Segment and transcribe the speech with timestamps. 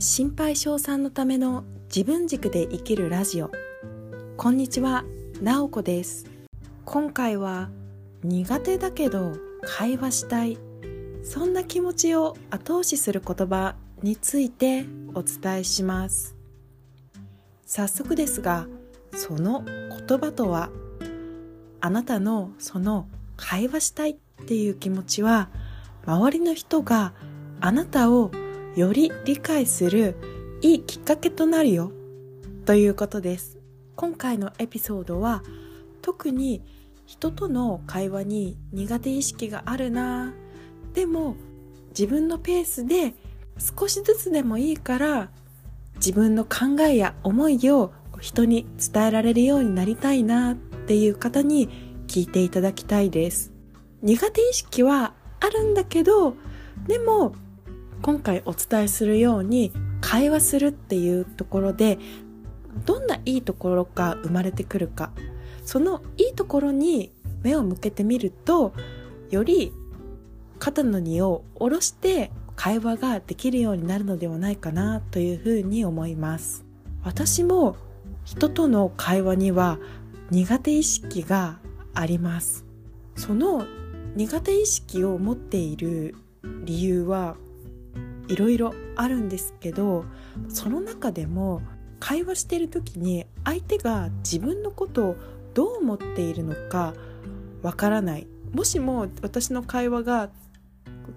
[0.00, 3.50] 心配性さんのための自分軸で生きるラジオ。
[4.36, 5.04] こんにちは、
[5.42, 6.24] なおこです。
[6.84, 7.68] 今回は
[8.22, 9.32] 苦手だけど
[9.62, 10.56] 会話したい。
[11.24, 14.84] そんな気持ちを後押しする言葉について
[15.14, 16.36] お伝えします。
[17.66, 18.68] 早速ですが
[19.16, 19.64] その
[20.06, 20.70] 言葉とは？
[21.80, 25.48] あなたのその会話したいっていう気持ちは
[26.06, 27.14] 周りの人が
[27.60, 28.30] あなたを
[28.76, 30.16] より理解する
[30.60, 31.92] いいきっかけとなるよ。
[32.66, 33.58] ということです。
[33.96, 35.42] 今回のエピソードは
[36.02, 36.62] 特に
[37.06, 40.32] 人との会話に苦手意識があるな。
[40.94, 41.36] でも
[41.90, 43.14] 自分のペースで
[43.58, 45.30] 少しずつでもいいから
[45.96, 50.52] 自分の考えや思いを人に伝えられるようになりたいな。
[50.52, 50.56] っ
[50.88, 51.68] ていう方に
[52.06, 53.52] 聞いていただきたいです。
[54.00, 56.34] 苦手意識はあるんだけど
[56.86, 57.34] でも
[58.02, 61.98] 今回お伝えするように会話するっていうところで
[62.84, 65.12] どんないいところが生まれてくるか。
[65.64, 68.72] そのいいところに目を向けてみると
[69.30, 69.72] より
[70.58, 76.64] 肩の荷を下ろして会話ができるようになるのではないかなというふうに思います。
[77.04, 77.76] 私も
[78.24, 79.78] 人との会話には
[80.30, 81.58] 苦手意識が
[81.94, 82.64] あります。
[83.14, 83.66] その
[84.16, 86.14] 苦手意識を持っている
[86.64, 87.36] 理由は
[88.28, 90.04] いろいろあるんですけど
[90.48, 91.62] その中でも
[92.00, 95.16] 会話してる時に相手が自分のことを
[95.54, 96.94] どう思っているのか
[97.62, 98.26] わからない。
[98.52, 100.30] もしも私の会話が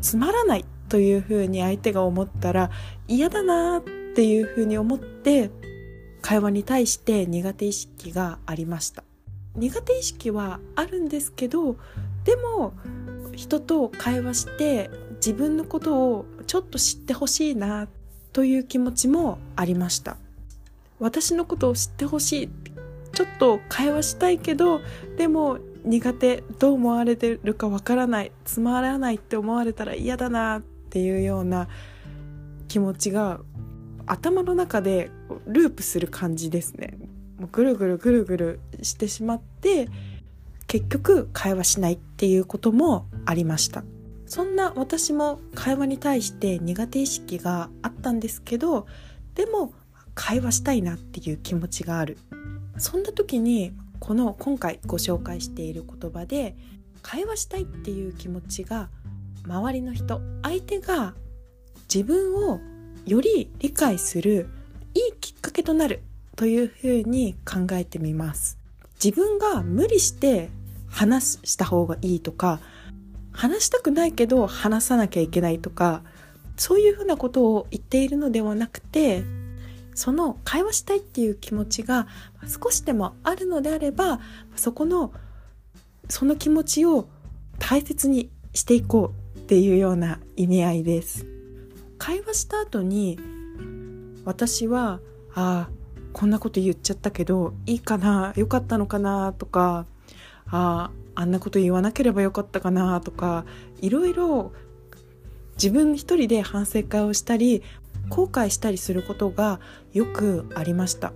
[0.00, 2.70] つまらないというふうに相手が思ったら
[3.06, 3.82] 嫌だなっ
[4.14, 5.50] ていうふうに思って
[6.22, 9.04] 会話に対して苦手意識がありました。
[9.56, 11.76] 苦手意識はあるんですけど
[12.24, 12.74] でも
[13.34, 17.86] 人と会話して自分のことをちょっと知ってほしいな
[18.32, 20.16] という気持ちもありました。
[20.98, 22.48] 私のことを知ってほしい
[23.12, 24.80] ちょっと会話したいけど
[25.16, 31.68] でも苦手どう思われてるかわからないつまらないって思われたら嫌だなっていうような
[32.66, 33.40] 気持ちが
[34.06, 35.10] 頭の中で
[35.46, 36.98] ループする感じですね。
[37.38, 39.88] もうぐるぐるぐるぐるしてしまって
[40.66, 43.84] 結局会話しないっていうこともありました。
[44.28, 48.86] そんな私も会話に対して苦手意識があったんですけど
[49.34, 49.72] でも
[50.14, 52.18] 会話したいなっていう気持ちがある。
[52.76, 56.56] そんな時にこの今回ご紹介している言葉で
[57.02, 58.88] 会話したいっていう気持ちが
[59.44, 61.14] 周りの人相手が
[61.92, 62.60] 自分を
[63.06, 64.48] より理解する
[64.94, 66.02] いいきっかけとなる
[66.36, 68.58] というふうに考えてみます。
[69.02, 70.50] 自分が無理して
[70.88, 72.60] 話した方がいいとか
[73.38, 76.02] 話したくないけど話さなきゃいけないとか
[76.56, 79.22] そういうふうなことを言っているのではなくて
[79.94, 82.08] その会話したいっていう気持ちが
[82.48, 84.18] 少しでもあるのであれば
[84.56, 85.12] そこの
[86.08, 87.08] その気持ちを
[87.60, 91.24] 大切にしていこうっていうような意味合いです。
[91.96, 93.20] 会話した後に
[94.24, 94.98] 私は
[95.34, 95.70] ああ
[96.12, 99.86] こんなこと言っちゃったけどいいかなよかったのかなとか
[100.50, 103.44] あああんなこと言わなければよかったかなとか
[103.80, 104.52] いろいろ
[105.54, 107.62] 自分一人で反省会をしたり
[108.08, 109.60] 後悔したりすることが
[109.92, 111.12] よくありました。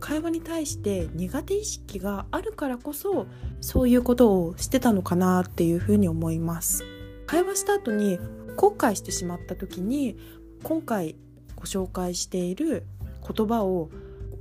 [0.00, 3.26] 会話に対して苦手意識があるからこそ
[3.62, 6.84] そういうことをしてたのかなっていうふうに思います。
[7.26, 8.18] 会話した後に
[8.56, 10.18] 後悔してしまった時に
[10.62, 11.16] 今回
[11.56, 12.84] ご紹介している
[13.26, 13.90] 言葉を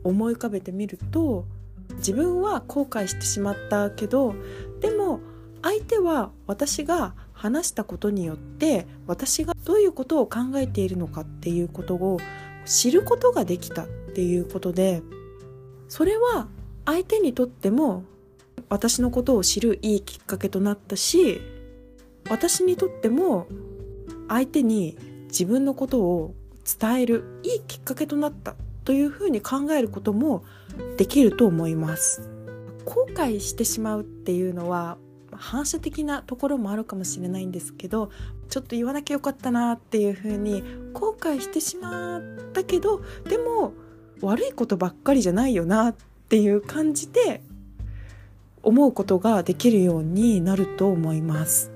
[0.04, 1.46] 思い浮かべてみると
[1.98, 4.36] 自分は後悔してしまったけど
[4.80, 5.20] でも
[5.62, 12.20] 相手は私が話したことによって私がどういうことを考えているのかっていうことを
[12.66, 15.02] 知ることができたっていうことで
[15.88, 16.48] それは
[16.86, 18.04] 相手にとっても
[18.70, 21.42] 私のことを知るいいきっかけとなったし
[22.30, 23.48] 私にとっても
[24.28, 26.36] 相手に自分のことを
[26.80, 28.56] 伝えるいいきっかけとなった
[28.86, 30.44] というふうに考えることも
[30.98, 32.30] できると思います。
[32.86, 34.98] 後悔してしまうっていうのは
[35.32, 38.12] 反射的なところもあるかもしれないんですけど
[38.50, 42.22] ちょっと言わなきゃよかったなっていうふうに後悔してしまっ
[42.54, 43.74] たけどでも
[44.22, 45.96] 悪いことばっかりじゃないよなっ
[46.30, 47.42] ていう感じで
[48.62, 51.72] 思うことができるようになると思います。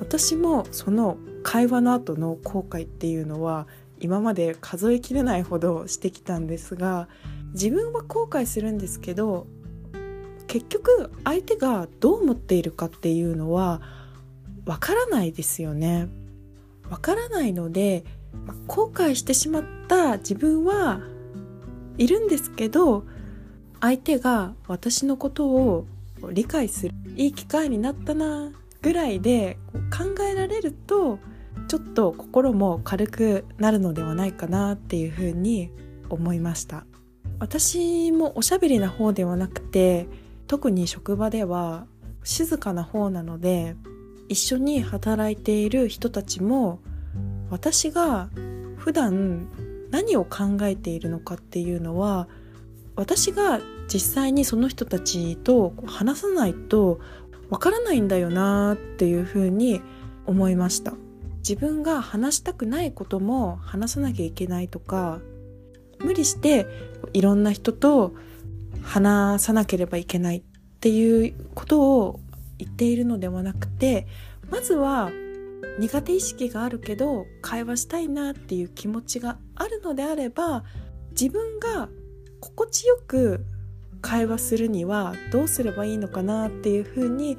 [0.00, 3.66] 私もその会話の後の後悔っていうのは
[4.00, 7.08] 今まで数えきれないほどしてきたんですが
[7.52, 9.46] 自分は後悔するんですけど
[10.46, 13.82] 結局相手がどう思っているかっていうのは
[14.64, 16.08] わからないですよね。
[16.90, 18.04] わからないので、
[18.66, 21.00] 後悔してしまった自分は
[21.96, 23.04] いるんですけど
[23.80, 25.86] 相手が私のことを
[26.32, 28.52] 理解するいい機会になったな
[28.82, 29.58] ぐらいで
[29.90, 31.18] 考えられると
[31.68, 35.70] ちょっと心も軽くなるのではないかなっていうふうに
[36.08, 36.86] 思いました
[37.38, 40.08] 私もおしゃべりな方ではなくて
[40.46, 41.86] 特に職場では
[42.24, 43.76] 静かな方なので
[44.28, 46.80] 一緒に働いている人たちも
[47.50, 48.28] 私が
[48.76, 49.48] 普段
[49.90, 52.28] 何を考えているのかっていうのは
[52.96, 53.60] 私が
[53.92, 57.00] 実際にその人たちと話さないと
[57.48, 59.80] わからないんだよなっていうふうに
[60.26, 60.92] 思いました。
[61.38, 65.20] 自分が話したくないことも話さなきゃいけないとか
[66.00, 66.66] 無理して
[67.12, 68.14] いろんな人と
[68.82, 70.42] 話さなければいけないっ
[70.80, 72.20] ていうことを
[72.58, 74.06] 言っているのではなくて
[74.50, 75.10] まずは
[75.78, 80.64] 苦手意識があるけど会話したいなっていう気持ちがあるのであれば
[81.10, 81.88] 自分が
[82.40, 83.44] 心地よく
[84.00, 87.36] 会話するにはどうすればいいのかなっていうふうに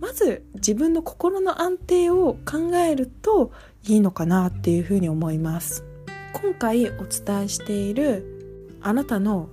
[0.00, 3.52] まず自分の心の安定を考えると
[3.84, 5.84] いいのかなっていうふうに思います。
[6.32, 9.48] 今回お伝えしているあなたの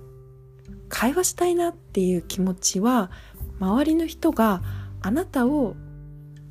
[0.88, 3.10] 会話したいなっていう気持ちは
[3.58, 4.62] 周りの人が
[5.00, 5.76] あなたを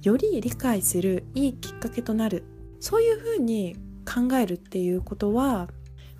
[0.01, 2.45] より理解するいいきっかけとなる
[2.79, 5.67] そういうふうに考えるっていうことは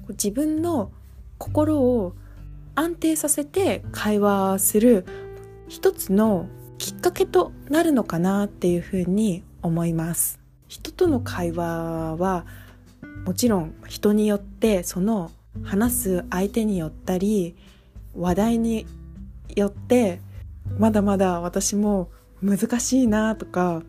[0.09, 0.91] 自分の
[1.37, 2.15] 心を
[2.75, 5.05] 安定させて会話する
[5.67, 6.47] 一つの
[6.77, 10.39] きっかけとなるのかなっていうふうに思います。
[10.67, 12.45] 人との会話は
[13.25, 15.31] もちろん人によってその
[15.63, 17.55] 話す相手によったり
[18.15, 18.85] 話題に
[19.55, 20.19] よって
[20.77, 22.09] まだまだ私も
[22.41, 23.83] 難しいなとか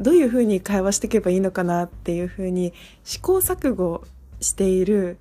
[0.00, 2.72] どういうふうに会話していけばいいのかなっていうふうに
[3.04, 4.04] 試行錯誤
[4.40, 5.16] している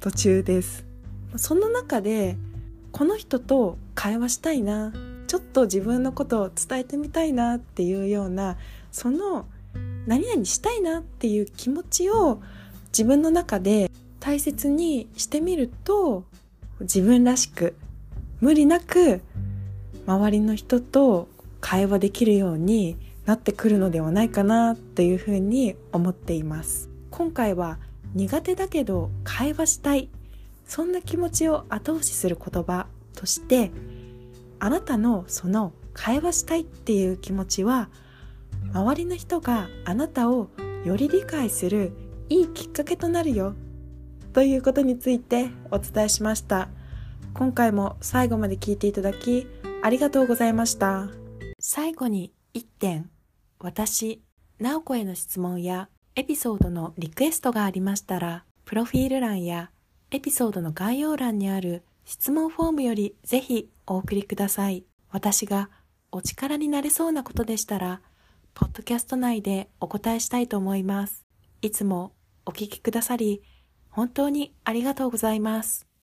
[0.00, 0.84] 途中です。
[1.36, 2.36] その中で
[2.92, 4.92] この人と会話したいな
[5.26, 8.56] ちょっと自分のことを伝えてみたいなっていうような
[8.90, 9.46] その
[10.06, 12.40] 何々したいなっていう気持ちを
[12.96, 13.90] 自分の中で
[14.20, 16.24] 大切にしてみると
[16.80, 17.76] 自分らしく
[18.40, 19.20] 無理なく
[20.06, 21.28] 周りの人と
[21.60, 22.96] 会話できるように
[23.26, 26.88] なってくるのではないかなっていうふうに思っています。
[27.10, 27.78] 今回は
[28.14, 30.08] 苦手だけど会話したい。
[30.66, 33.72] そんな気持ちを後押しする言葉として
[34.58, 37.90] あなたのその会話したいっていう気持ちは
[38.72, 40.48] 周りの人があなたを
[40.86, 41.92] より理解する
[42.28, 43.54] いいきっかけとなるよ。
[44.32, 46.68] ということについてお伝えしました。
[47.34, 49.46] 今回も最後まで聞いていただき
[49.82, 51.08] ありがとうございました。
[51.60, 53.10] 最後に1点
[53.60, 54.22] 私
[54.58, 59.70] 直子への質問やエピソードのリクエストがありましたらプロフィール欄や
[60.10, 64.84] エピソードの概要欄にある質問フォームよりぜひお送りください。
[65.10, 65.70] 私が
[66.10, 68.00] お力になれそうなことでしたら
[68.54, 71.24] ポッドキャスト内でお答えしたいと思います。
[71.62, 72.12] いつも
[72.46, 73.42] お聞きくださり
[73.90, 75.85] 本当にありがとうございます。